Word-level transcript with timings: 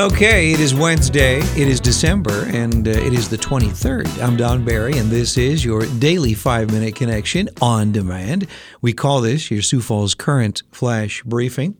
Okay, 0.00 0.52
it 0.52 0.60
is 0.60 0.74
Wednesday, 0.74 1.40
it 1.40 1.68
is 1.68 1.78
December, 1.78 2.46
and 2.46 2.88
uh, 2.88 2.90
it 2.90 3.12
is 3.12 3.28
the 3.28 3.36
23rd. 3.36 4.22
I'm 4.22 4.34
Don 4.34 4.64
Barry, 4.64 4.96
and 4.96 5.10
this 5.10 5.36
is 5.36 5.62
your 5.62 5.82
daily 5.98 6.32
five 6.32 6.72
minute 6.72 6.94
connection 6.94 7.50
on 7.60 7.92
demand. 7.92 8.46
We 8.80 8.94
call 8.94 9.20
this 9.20 9.50
your 9.50 9.60
Sioux 9.60 9.82
Falls 9.82 10.14
Current 10.14 10.62
Flash 10.72 11.22
Briefing. 11.24 11.76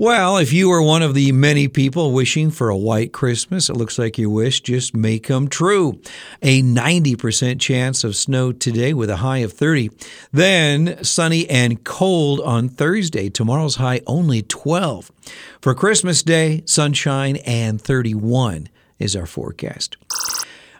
Well, 0.00 0.36
if 0.36 0.52
you 0.52 0.70
are 0.70 0.80
one 0.80 1.02
of 1.02 1.14
the 1.14 1.32
many 1.32 1.66
people 1.66 2.12
wishing 2.12 2.52
for 2.52 2.68
a 2.68 2.76
white 2.76 3.12
Christmas, 3.12 3.68
it 3.68 3.76
looks 3.76 3.98
like 3.98 4.16
your 4.16 4.30
wish 4.30 4.60
just 4.60 4.94
may 4.94 5.18
come 5.18 5.48
true. 5.48 6.00
A 6.40 6.62
90% 6.62 7.58
chance 7.58 8.04
of 8.04 8.14
snow 8.14 8.52
today 8.52 8.94
with 8.94 9.10
a 9.10 9.16
high 9.16 9.38
of 9.38 9.54
30. 9.54 9.90
Then 10.30 11.02
sunny 11.02 11.50
and 11.50 11.82
cold 11.82 12.38
on 12.42 12.68
Thursday. 12.68 13.28
Tomorrow's 13.28 13.74
high 13.74 14.00
only 14.06 14.42
12. 14.42 15.10
For 15.60 15.74
Christmas 15.74 16.22
Day, 16.22 16.62
sunshine 16.64 17.38
and 17.38 17.82
31 17.82 18.68
is 19.00 19.16
our 19.16 19.26
forecast. 19.26 19.96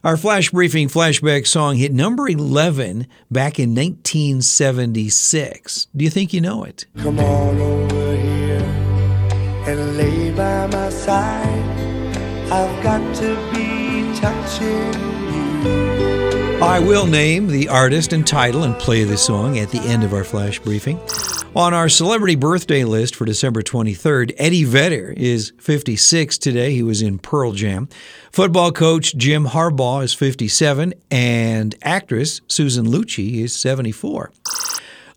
Our 0.04 0.16
flash 0.16 0.50
briefing 0.50 0.86
flashback 0.86 1.48
song 1.48 1.74
hit 1.74 1.92
number 1.92 2.28
11 2.28 3.08
back 3.32 3.58
in 3.58 3.74
1976. 3.74 5.88
Do 5.96 6.04
you 6.04 6.10
think 6.10 6.32
you 6.32 6.40
know 6.40 6.62
it? 6.62 6.86
Come 6.96 7.18
on 7.18 7.58
over 7.58 8.14
here 8.14 8.77
and 9.68 9.98
lay 9.98 10.30
by 10.30 10.66
my 10.68 10.88
side. 10.88 11.64
I've 12.50 12.82
got 12.82 13.14
to 13.16 13.36
be 13.52 14.18
touching 14.18 14.94
you. 15.34 16.58
I 16.62 16.80
will 16.80 17.06
name 17.06 17.48
the 17.48 17.68
artist 17.68 18.14
and 18.14 18.26
title 18.26 18.62
and 18.64 18.74
play 18.76 19.04
the 19.04 19.18
song 19.18 19.58
at 19.58 19.70
the 19.70 19.80
end 19.80 20.04
of 20.04 20.14
our 20.14 20.24
flash 20.24 20.58
briefing. 20.58 20.98
On 21.54 21.74
our 21.74 21.88
celebrity 21.90 22.34
birthday 22.34 22.84
list 22.84 23.14
for 23.14 23.26
December 23.26 23.62
23rd, 23.62 24.34
Eddie 24.38 24.64
Vedder 24.64 25.12
is 25.16 25.52
56 25.58 26.38
today. 26.38 26.72
He 26.72 26.82
was 26.82 27.02
in 27.02 27.18
Pearl 27.18 27.52
Jam. 27.52 27.88
Football 28.32 28.72
coach 28.72 29.16
Jim 29.16 29.46
Harbaugh 29.46 30.02
is 30.02 30.14
57, 30.14 30.94
and 31.10 31.74
actress 31.82 32.40
Susan 32.48 32.86
Lucci 32.86 33.42
is 33.42 33.54
74. 33.54 34.32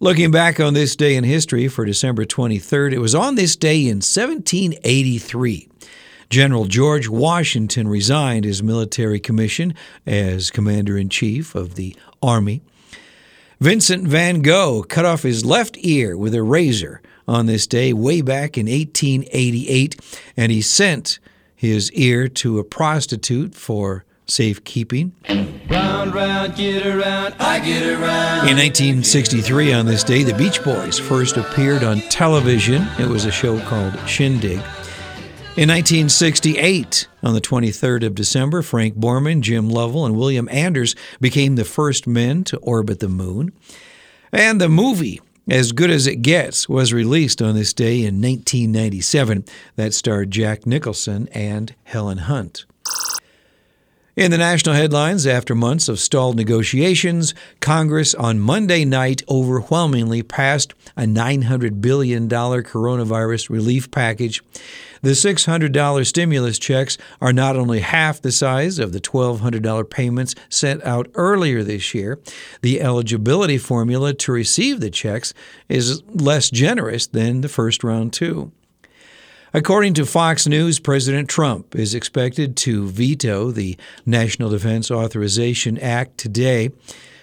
Looking 0.02 0.32
back 0.32 0.60
on 0.60 0.74
this 0.74 0.96
day 0.96 1.16
in 1.16 1.24
history 1.24 1.68
for 1.68 1.86
December 1.86 2.26
23rd, 2.26 2.92
it 2.92 2.98
was 2.98 3.14
on 3.14 3.36
this 3.36 3.56
day 3.56 3.82
in 3.82 3.98
1783. 3.98 5.70
General 6.28 6.66
George 6.66 7.08
Washington 7.08 7.88
resigned 7.88 8.44
his 8.44 8.64
military 8.64 9.20
commission 9.20 9.76
as 10.08 10.50
Commander 10.50 10.98
in 10.98 11.08
Chief 11.08 11.54
of 11.54 11.76
the 11.76 11.96
Army. 12.20 12.64
Vincent 13.60 14.08
van 14.08 14.42
Gogh 14.42 14.82
cut 14.82 15.06
off 15.06 15.22
his 15.22 15.46
left 15.46 15.78
ear 15.82 16.18
with 16.18 16.34
a 16.34 16.42
razor 16.42 17.04
on 17.28 17.46
this 17.46 17.68
day 17.68 17.94
way 17.94 18.22
back 18.22 18.58
in 18.58 18.66
1888, 18.66 20.02
and 20.36 20.52
he 20.52 20.64
sent 20.64 21.20
his 21.56 21.92
ear 21.92 22.28
to 22.28 22.58
a 22.58 22.64
prostitute 22.64 23.54
for 23.54 24.04
safekeeping. 24.32 25.14
Round, 25.70 26.14
round, 26.14 26.56
get 26.56 26.86
around, 26.86 27.36
I 27.40 27.60
get 27.60 27.84
around. 27.84 28.48
In 28.50 28.58
1963, 28.58 29.74
on 29.74 29.86
this 29.86 30.04
day, 30.04 30.24
the 30.24 30.34
Beach 30.34 30.64
Boys 30.64 30.98
first 30.98 31.38
appeared 31.38 31.84
on 31.84 32.00
television. 32.10 32.88
It 32.98 33.08
was 33.08 33.26
a 33.26 33.32
show 33.32 33.60
called 33.62 33.98
Shindig. 34.08 34.62
In 35.58 35.68
1968, 35.68 37.10
on 37.24 37.34
the 37.34 37.42
23rd 37.42 38.06
of 38.06 38.16
December, 38.16 38.62
Frank 38.62 38.96
Borman, 38.96 39.42
Jim 39.42 39.70
Lovell, 39.70 40.06
and 40.06 40.16
William 40.16 40.48
Anders 40.50 40.96
became 41.20 41.56
the 41.56 41.66
first 41.66 42.08
men 42.08 42.46
to 42.46 42.58
orbit 42.60 43.02
the 43.02 43.10
moon. 43.10 43.52
And 44.32 44.62
the 44.62 44.70
movie, 44.70 45.20
As 45.50 45.74
Good 45.74 45.90
as 45.90 46.08
It 46.08 46.22
Gets, 46.22 46.70
was 46.70 46.94
released 46.94 47.42
on 47.42 47.56
this 47.56 47.74
day 47.74 47.98
in 47.98 48.22
1997. 48.22 49.44
That 49.76 49.94
starred 49.94 50.32
Jack 50.32 50.66
Nicholson 50.66 51.28
and 51.34 51.76
Helen 51.84 52.20
Hunt. 52.20 52.66
In 54.18 54.30
the 54.30 54.38
national 54.38 54.76
headlines, 54.76 55.26
after 55.26 55.56
months 55.56 55.88
of 55.88 55.98
stalled 55.98 56.36
negotiations, 56.36 57.34
Congress 57.62 58.14
on 58.14 58.42
Monday 58.42 58.84
night 58.84 59.22
overwhelmingly 59.30 60.22
passed 60.22 60.74
a 60.98 61.04
$900 61.04 61.80
billion 61.80 62.28
coronavirus 62.28 63.50
relief 63.50 63.90
package. 63.90 64.44
The 65.02 65.12
$600 65.12 66.06
stimulus 66.06 66.60
checks 66.60 66.98
are 67.22 67.32
not 67.32 67.56
only 67.56 67.80
half 67.80 68.22
the 68.22 68.34
size 68.34 68.80
of 68.80 68.92
the 68.92 69.00
$1,200 69.00 69.90
payments 69.90 70.36
sent 70.50 70.84
out 70.84 71.08
earlier 71.16 71.64
this 71.64 71.94
year, 71.94 72.20
the 72.62 72.82
eligibility 72.82 73.58
formula 73.58 74.14
to 74.14 74.34
receive 74.34 74.82
the 74.82 74.90
checks 74.90 75.34
is 75.70 76.04
less 76.10 76.50
generous 76.50 77.08
than 77.08 77.40
the 77.40 77.50
first 77.50 77.82
round, 77.82 78.12
too. 78.12 78.52
According 79.54 79.96
to 79.96 80.06
Fox 80.06 80.48
News, 80.48 80.80
President 80.80 81.28
Trump 81.28 81.76
is 81.76 81.94
expected 81.94 82.56
to 82.58 82.88
veto 82.88 83.52
the 83.52 83.78
National 84.06 84.50
Defense 84.50 84.90
Authorization 84.90 85.78
Act 85.78 86.18
today, 86.18 86.70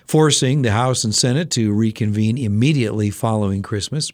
forcing 0.06 0.60
the 0.60 0.72
House 0.72 1.04
and 1.04 1.14
Senate 1.14 1.50
to 1.52 1.72
reconvene 1.72 2.36
immediately 2.36 3.08
following 3.08 3.62
Christmas. 3.62 4.12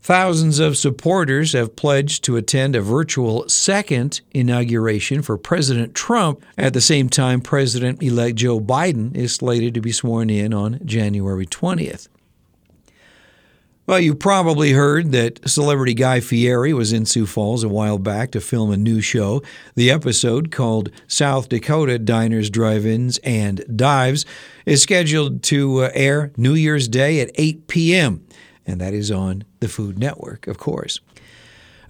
Thousands 0.00 0.60
of 0.60 0.76
supporters 0.76 1.52
have 1.52 1.74
pledged 1.74 2.22
to 2.24 2.36
attend 2.36 2.76
a 2.76 2.80
virtual 2.80 3.48
second 3.48 4.20
inauguration 4.30 5.20
for 5.20 5.36
President 5.36 5.96
Trump. 5.96 6.40
At 6.56 6.74
the 6.74 6.80
same 6.80 7.08
time, 7.08 7.40
President 7.40 8.00
elect 8.04 8.36
Joe 8.36 8.60
Biden 8.60 9.16
is 9.16 9.34
slated 9.34 9.74
to 9.74 9.80
be 9.80 9.90
sworn 9.90 10.30
in 10.30 10.54
on 10.54 10.78
January 10.84 11.44
20th. 11.44 12.06
Well, 13.90 13.98
you 13.98 14.14
probably 14.14 14.70
heard 14.70 15.10
that 15.10 15.50
celebrity 15.50 15.94
Guy 15.94 16.20
Fieri 16.20 16.72
was 16.72 16.92
in 16.92 17.06
Sioux 17.06 17.26
Falls 17.26 17.64
a 17.64 17.68
while 17.68 17.98
back 17.98 18.30
to 18.30 18.40
film 18.40 18.70
a 18.70 18.76
new 18.76 19.00
show. 19.00 19.42
The 19.74 19.90
episode, 19.90 20.52
called 20.52 20.92
South 21.08 21.48
Dakota 21.48 21.98
Diners, 21.98 22.50
Drive 22.50 22.86
Ins, 22.86 23.18
and 23.24 23.64
Dives, 23.74 24.24
is 24.64 24.80
scheduled 24.80 25.42
to 25.42 25.82
uh, 25.82 25.90
air 25.92 26.30
New 26.36 26.54
Year's 26.54 26.86
Day 26.86 27.18
at 27.18 27.32
8 27.34 27.66
p.m., 27.66 28.24
and 28.64 28.80
that 28.80 28.94
is 28.94 29.10
on 29.10 29.42
the 29.58 29.66
Food 29.66 29.98
Network, 29.98 30.46
of 30.46 30.56
course. 30.56 31.00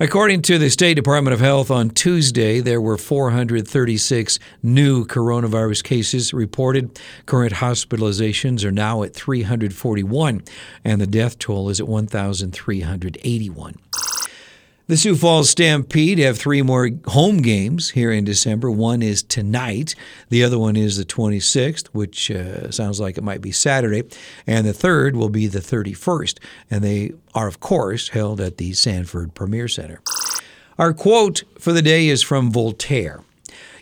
According 0.02 0.40
to 0.42 0.56
the 0.56 0.70
State 0.70 0.94
Department 0.94 1.34
of 1.34 1.40
Health 1.40 1.70
on 1.70 1.90
Tuesday, 1.90 2.60
there 2.60 2.80
were 2.80 2.96
436 2.96 4.38
new 4.62 5.04
coronavirus 5.04 5.84
cases 5.84 6.32
reported. 6.32 6.98
Current 7.26 7.52
hospitalizations 7.52 8.64
are 8.64 8.72
now 8.72 9.02
at 9.02 9.12
341, 9.12 10.42
and 10.86 11.02
the 11.02 11.06
death 11.06 11.38
toll 11.38 11.68
is 11.68 11.80
at 11.80 11.86
1,381. 11.86 13.74
The 14.90 14.96
Sioux 14.96 15.14
Falls 15.14 15.48
Stampede 15.48 16.18
have 16.18 16.36
three 16.36 16.62
more 16.62 16.90
home 17.06 17.42
games 17.42 17.90
here 17.90 18.10
in 18.10 18.24
December. 18.24 18.72
One 18.72 19.02
is 19.02 19.22
tonight. 19.22 19.94
The 20.30 20.42
other 20.42 20.58
one 20.58 20.74
is 20.74 20.96
the 20.96 21.04
26th, 21.04 21.86
which 21.92 22.28
uh, 22.28 22.72
sounds 22.72 22.98
like 22.98 23.16
it 23.16 23.22
might 23.22 23.40
be 23.40 23.52
Saturday. 23.52 24.02
And 24.48 24.66
the 24.66 24.72
third 24.72 25.14
will 25.14 25.28
be 25.28 25.46
the 25.46 25.60
31st. 25.60 26.40
And 26.72 26.82
they 26.82 27.12
are, 27.36 27.46
of 27.46 27.60
course, 27.60 28.08
held 28.08 28.40
at 28.40 28.56
the 28.56 28.72
Sanford 28.72 29.32
Premier 29.32 29.68
Center. 29.68 30.00
Our 30.76 30.92
quote 30.92 31.44
for 31.56 31.72
the 31.72 31.82
day 31.82 32.08
is 32.08 32.24
from 32.24 32.50
Voltaire 32.50 33.20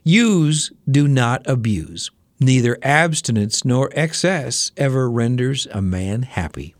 Use, 0.04 0.72
do 0.86 1.08
not 1.08 1.40
abuse. 1.46 2.10
Neither 2.38 2.76
abstinence 2.82 3.64
nor 3.64 3.88
excess 3.94 4.72
ever 4.76 5.10
renders 5.10 5.66
a 5.72 5.80
man 5.80 6.24
happy. 6.24 6.74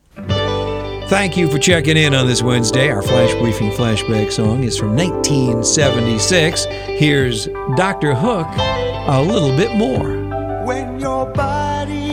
Thank 1.08 1.38
you 1.38 1.50
for 1.50 1.58
checking 1.58 1.96
in 1.96 2.12
on 2.12 2.26
this 2.26 2.42
Wednesday. 2.42 2.91
Our 2.91 3.00
Flash 3.00 3.32
Briefing 3.41 3.70
flashback 3.70 4.30
song 4.30 4.62
is 4.62 4.76
from 4.76 4.94
1976. 4.94 6.66
Here's 6.66 7.46
Dr. 7.76 8.14
Hook, 8.14 8.46
a 9.08 9.22
little 9.22 9.56
bit 9.56 9.74
more. 9.74 10.06
When 10.66 11.00
your 11.00 11.24
body's 11.32 12.07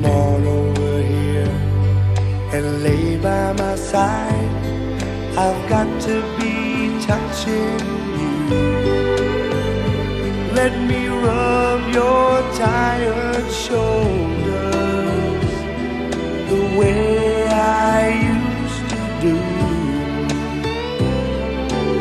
Come 0.00 0.12
on 0.12 0.46
over 0.46 1.02
here 1.02 1.50
and 2.52 2.84
lay 2.84 3.16
by 3.16 3.52
my 3.54 3.74
side. 3.74 4.54
I've 5.36 5.68
got 5.68 5.88
to 6.02 6.22
be 6.38 7.04
touching 7.04 7.80
you. 8.20 8.38
Let 10.54 10.78
me 10.86 11.08
rub 11.08 11.92
your 11.92 12.42
tired 12.54 13.50
shoulders 13.50 13.90
the 16.48 16.62
way 16.78 17.48
I 17.48 18.08
used 18.30 18.84
to 18.94 19.00
do. 19.26 19.36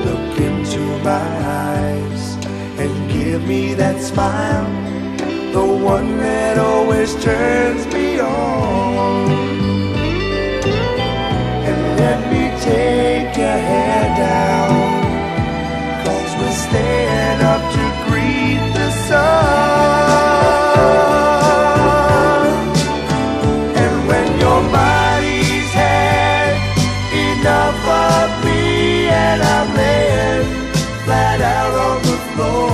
Look 0.05 0.39
into 0.39 0.83
my 1.03 1.29
eyes 1.65 2.35
and 2.77 3.11
give 3.11 3.41
me 3.47 3.73
that 3.73 3.99
smile 3.99 4.86
the 5.53 5.65
one 5.65 6.17
that 6.17 6.57
always 6.57 7.15
turns 7.23 7.85
me 7.93 8.19
on. 8.19 9.31
And 11.69 11.79
let 11.99 12.19
me 12.31 12.43
take 12.61 13.37
your 13.37 13.59
hair 13.69 14.03
down, 14.17 14.71
cause 16.05 16.31
we're 16.39 16.59
staying 16.67 17.41
up 17.53 17.63
to 17.75 17.83
greet 18.07 18.61
the 18.77 18.89
sun. 19.07 19.37
And 23.83 23.95
when 24.09 24.27
your 24.43 24.61
body's 24.77 25.71
had 25.83 26.55
enough 27.29 27.81
of 28.05 28.27
me 28.45 29.07
and 29.07 29.41
I'm 29.41 29.69
laying 29.75 30.45
flat 31.05 31.39
out 31.41 31.73
on 31.87 31.97
the 32.03 32.17
floor. 32.33 32.66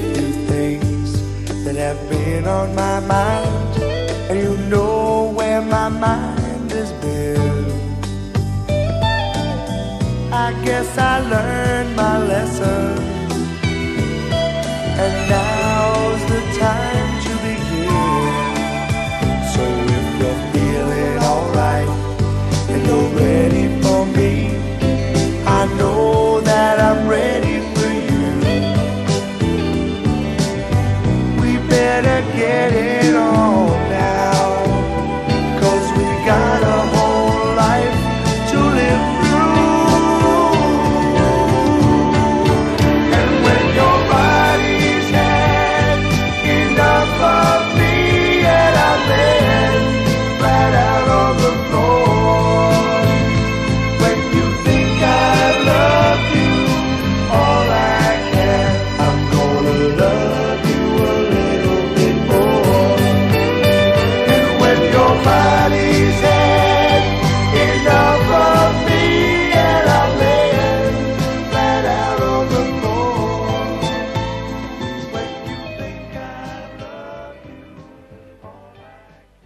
Few 0.00 0.32
things 0.46 1.08
that 1.64 1.76
have 1.76 2.00
been 2.08 2.46
on 2.46 2.74
my 2.74 3.00
mind, 3.00 3.82
and 4.30 4.38
you 4.38 4.56
know 4.68 5.32
where 5.34 5.60
my 5.60 5.88
mind 5.88 6.70
has 6.70 6.92
been. 7.04 7.64
I 10.32 10.52
guess 10.64 10.96
I 10.98 11.20
learned 11.20 11.96
my 11.96 12.18
lesson. 12.18 13.17